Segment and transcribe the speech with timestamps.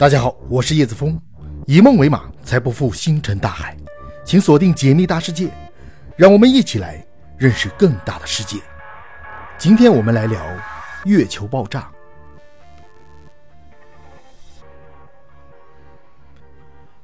[0.00, 1.20] 大家好，我是叶子峰，
[1.66, 3.76] 以梦为马，才不负星辰大海。
[4.24, 5.50] 请锁定解密大世界，
[6.16, 8.56] 让我们一起来认识更大的世界。
[9.58, 10.42] 今天我们来聊
[11.04, 11.90] 月球爆炸。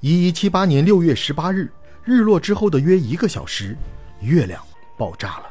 [0.01, 1.71] 一一七八年六月十八日，
[2.03, 3.77] 日落之后的约一个小时，
[4.21, 4.65] 月亮
[4.97, 5.45] 爆炸了。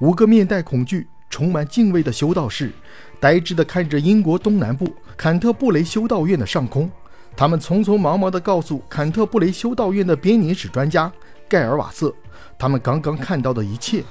[0.00, 2.72] 五个面带恐惧、充满敬畏的修道士，
[3.20, 4.92] 呆滞地看着英国东南部。
[5.16, 6.88] 坎特布雷修道院的上空，
[7.36, 11.10] 他们匆匆忙忙地告诉坎特布雷修道院的编年史专家
[11.48, 12.14] 盖尔瓦瑟，
[12.56, 14.04] 他们刚刚看到的一切。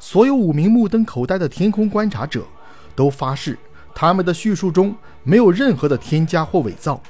[0.00, 2.44] 所有五名目瞪口呆的天空观察者
[2.94, 3.56] 都发誓，
[3.94, 7.00] 他们的叙述中没有任何的添加或伪造。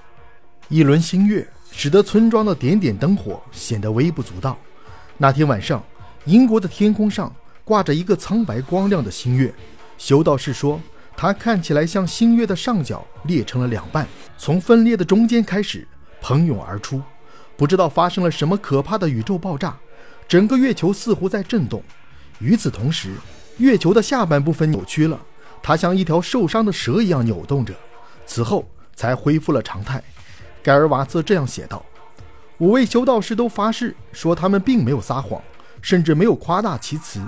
[0.69, 4.56] 一轮新月使得村庄的点点灯火显得微不足道。
[5.17, 5.83] 那天晚上，
[6.27, 7.34] 英国的天空上
[7.69, 9.53] 挂着一个苍白光亮的新月。
[9.99, 10.81] 修道士说。
[11.21, 15.84] 它看起来像星月的上角裂成了两半，从分裂的中间开始
[16.20, 17.03] 喷涌而出。
[17.57, 19.77] 不知道发生了什么可怕的宇宙爆炸，
[20.29, 21.83] 整个月球似乎在震动。
[22.39, 23.15] 与此同时，
[23.57, 25.20] 月球的下半部分扭曲了，
[25.61, 27.75] 它像一条受伤的蛇一样扭动着，
[28.25, 28.64] 此后
[28.95, 30.01] 才恢复了常态。
[30.62, 31.85] 盖尔瓦瑟这样写道
[32.59, 35.42] ：“五位修道士都发誓说，他们并没有撒谎，
[35.83, 37.20] 甚至没有夸大其词，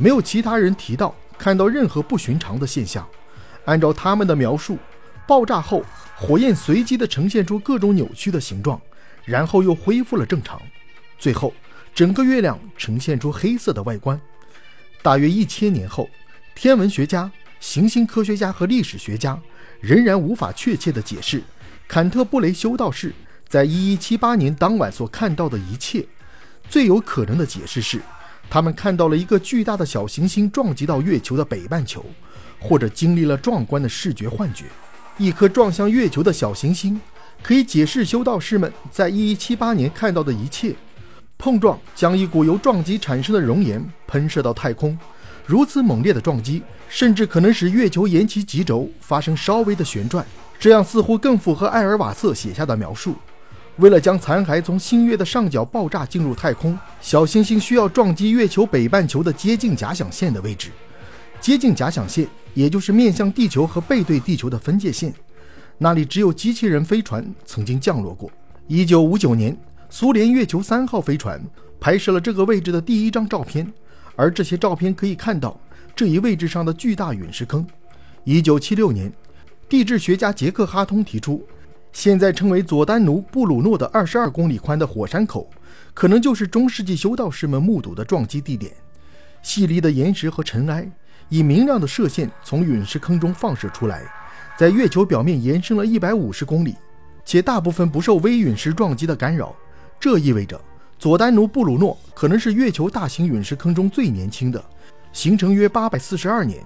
[0.00, 3.06] 没有其他人提到看到任何不寻常的现象。”
[3.66, 4.78] 按照他们的描述，
[5.28, 5.84] 爆炸后
[6.16, 8.80] 火焰随机地呈现出各种扭曲的形状，
[9.24, 10.60] 然后又恢复了正常。
[11.18, 11.52] 最后，
[11.94, 14.18] 整个月亮呈现出黑色的外观。
[15.02, 16.08] 大约一千年后，
[16.54, 19.38] 天文学家、行星科学家和历史学家
[19.80, 21.42] 仍然无法确切地解释
[21.86, 23.14] 坎特布雷修道士
[23.46, 26.04] 在1178年当晚所看到的一切。
[26.68, 28.00] 最有可能的解释是，
[28.50, 32.04] 他们看到了一个巨大的小行星撞击到月球的北半球。
[32.62, 34.66] 或者经历了壮观的视觉幻觉，
[35.16, 37.00] 一颗撞向月球的小行星
[37.42, 40.76] 可以解释修道士们在一一七八年看到的一切。
[41.38, 44.98] 碰撞将一股由撞击产生的熔岩喷射到太空，
[45.46, 50.22] 如此猛烈的撞击甚至可能使月球沿其极轴发生稍微的旋转，
[50.58, 53.14] 这样似乎更符合艾尔瓦瑟写下的描述。
[53.80, 60.70] 为了将残骸从星月的上角爆炸进入太空，小行星需要撞击月球北半球的接近假想线的位置。
[61.40, 65.14] 接近假想线，也就是面向地球和背对地球的分界线，
[65.78, 68.30] 那里只有机器人飞船曾经降落过。
[68.66, 69.56] 一九五九年，
[69.88, 71.40] 苏联月球三号飞船
[71.80, 73.66] 拍摄了这个位置的第一张照片，
[74.14, 75.58] 而这些照片可以看到
[75.96, 77.66] 这一位置上的巨大陨石坑。
[78.24, 79.10] 一九七六年，
[79.70, 81.42] 地质学家杰克哈通提出，
[81.92, 85.50] 现在称为佐丹奴布鲁诺的二十二公里宽的火山口，
[85.92, 88.72] 可能就是中世纪修道士们目睹的撞击地点。
[89.42, 90.90] 细粒的岩石和尘埃。
[91.32, 94.02] 以明亮的射线从陨石坑中放射出来，
[94.58, 96.74] 在月球表面延伸了一百五十公里，
[97.24, 99.54] 且大部分不受微陨石撞击的干扰。
[100.00, 100.60] 这意味着
[100.98, 104.60] 佐丹奴布鲁诺可能是月球大型陨石坑中最年轻的，
[105.12, 106.64] 形成约八百四十二年。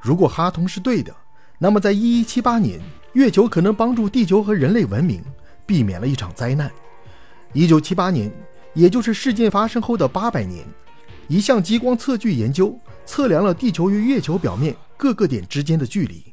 [0.00, 1.12] 如果哈通是对的，
[1.58, 2.80] 那么在一一七八年，
[3.12, 5.22] 月球可能帮助地球和人类文明
[5.64, 6.70] 避免了一场灾难。
[7.52, 8.32] 一九七八年，
[8.74, 10.64] 也就是事件发生后的八百年，
[11.28, 12.78] 一项激光测距研究。
[13.06, 16.24] 测量了地球与月球表面各个点之间的距离，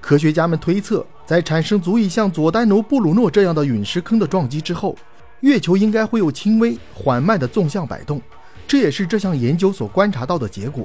[0.00, 4.98] 科学家们推测，在产生足以像佐丹奴布鲁诺这样的陨石坑的撞击之后，
[5.42, 8.20] 月球应该会有轻微缓慢的纵向摆动。
[8.66, 10.84] 这也是这项研究所观察到的结果。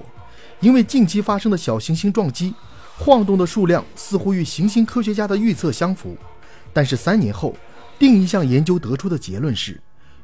[0.59, 2.53] 因为近期发生的小行星撞击，
[2.97, 6.15] 晃动的数量似乎与行星科学家的预测相符。
[6.71, 7.55] 但是三年后，
[7.99, 9.79] 另一项研究得出的结论是，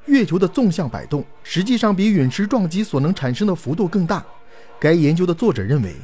[0.06, 4.24] 月球的纵向摆动实际上比陨石撞击所能产生的幅度更大。
[4.80, 5.96] 该研究的作者认为，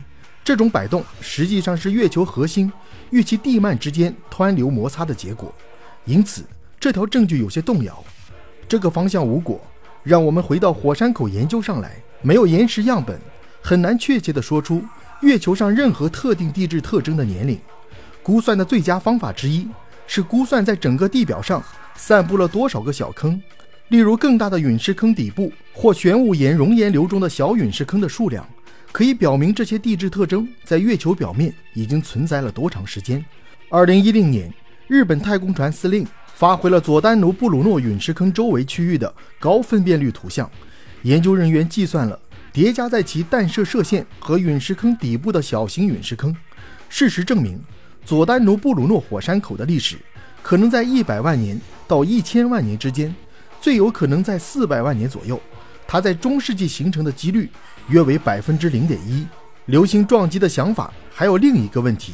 [0.44, 2.72] 这种摆动实际上是月球核心
[3.10, 5.54] 与其地幔之间湍流摩擦的结果，
[6.06, 6.44] 因此
[6.80, 8.04] 这条证据有些动摇。
[8.68, 9.60] 这个方向无果，
[10.04, 11.96] 让我们回到火山口研究上来。
[12.22, 13.20] 没有岩石样本，
[13.62, 14.84] 很难确切地说出
[15.22, 17.60] 月球上任何特定地质特征的年龄。
[18.22, 19.68] 估算的最佳方法之一
[20.08, 21.64] 是估算在整个地表上
[21.96, 23.42] 散布了多少个小坑，
[23.90, 28.48] 例如更大的陨石坑底部或玄武岩熔岩流中的小陨石坑的数量。
[28.92, 33.24] 可以表明这些地质特征在月球表面已经存在了多长时间。
[33.70, 34.50] 二零一零年，
[34.88, 40.50] 日本太空船司令发回了佐丹奴布鲁诺陨石坑周围区域的高分辨率图像。
[41.02, 42.18] 研究人员计算了
[42.56, 46.34] 叠加在其弹射射线和陨石坑底部的小型陨石坑。
[46.88, 47.60] 事实证明，
[48.06, 49.98] 佐丹奴布鲁诺火山口的历史
[50.42, 53.14] 可能在一百万年到一千万年之间，
[53.60, 55.38] 最有可能在四百万年左右。
[55.86, 57.50] 它在中世纪形成的几率。
[57.90, 59.28] 约为百分之零点一。
[59.68, 62.14] 流星撞击的想法还有另一个问题，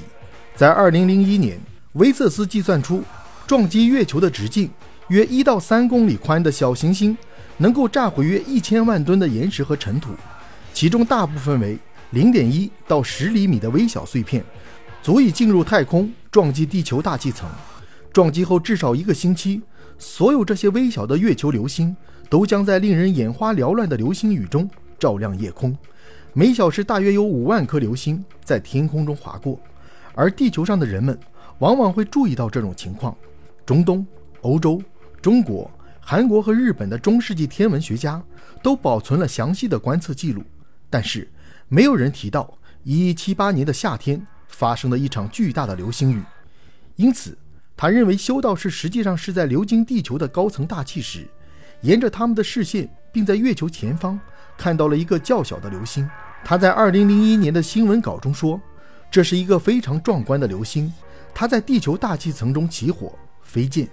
[0.53, 1.57] 在二零零一年，
[1.93, 3.01] 威瑟斯计算出
[3.47, 4.69] 撞击月球的直径
[5.07, 7.17] 约一到三公里宽的小行星，
[7.55, 10.09] 能够炸毁约一千万吨的岩石和尘土，
[10.81, 11.77] 其中大部分为
[12.09, 14.43] 零点一到十厘米的微小碎片，
[15.03, 17.47] 足以进入太空撞击地球大气层。
[18.11, 19.61] 撞击后至少一个星期，
[19.99, 21.95] 所有这些微小的月球流星
[22.31, 24.67] 都将在令人眼花缭乱的流星雨中
[24.97, 25.77] 照亮夜空。
[26.33, 29.59] 每小时大约有五万颗流星在天空中划过，
[30.15, 31.15] 而地球上的人们
[31.59, 33.15] 往往会注意到这种情况。
[33.67, 34.03] 中东、
[34.41, 34.81] 欧洲、
[35.21, 35.69] 中国、
[35.99, 38.19] 韩国和日本的中世纪天文学家
[38.63, 40.41] 都保存了详细的观测记录，
[40.91, 41.27] 但是
[41.67, 46.21] 没有人提到1178年的夏天发生的一场巨大的流星雨。
[46.97, 47.35] 因此。
[47.77, 51.27] 他认为修道士实际上是在流经地球的高层大气时，
[51.81, 54.19] 沿着他们的视线，并在月球前方
[54.55, 56.07] 看到了一个较小的流星。
[56.45, 58.61] 他在2001年的新闻稿中说
[59.09, 60.93] ：“这是一个非常壮观的流星，
[61.33, 63.89] 它在地球大气层中起火飞溅。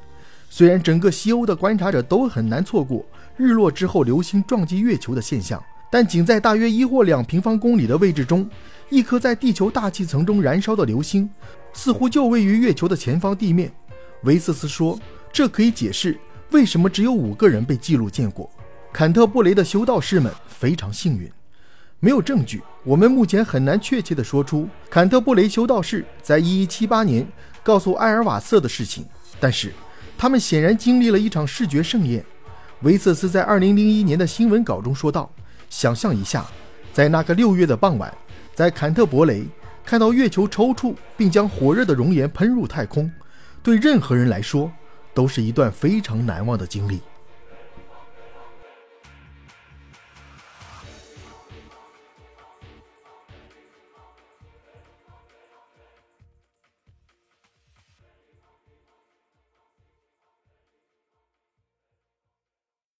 [0.50, 3.02] 虽然整个西欧的观察者都很难错过
[3.38, 8.49] 日落之后流星撞击月球的现象，但仅在大约一或两平方公里的位置中，
[8.90, 11.29] 一颗在地球大气层中燃烧的流星。”
[11.73, 13.70] 似乎就位于月球的前方地面，
[14.25, 14.99] 维瑟斯说
[15.32, 16.19] ：“这可以解释
[16.50, 18.50] 为什么只有五个人被记录见过。”
[18.93, 21.31] 坎特布雷的修道士们非常幸运。
[22.00, 27.26] 没有证据，我们目前很难确切地说出坎特布雷修道士在1178年
[27.62, 29.05] 告诉埃尔瓦瑟的事情，
[29.38, 29.73] 但是
[30.17, 32.25] 他们显然经历了一场视觉盛宴。
[32.82, 35.31] 维瑟斯在2001年的新闻稿中说道
[35.69, 36.47] ：“想象一下，
[36.93, 38.12] 在那个六月的傍晚，
[38.55, 39.47] 在坎特伯雷。”
[39.85, 43.11] 看到月球抽搐，并将火热的熔岩喷入太空，
[43.62, 44.70] 对任何人来说
[45.15, 47.00] 都是一段非常难忘的经历。